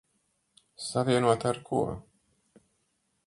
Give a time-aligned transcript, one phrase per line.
[0.85, 1.81] Savienota ar ko?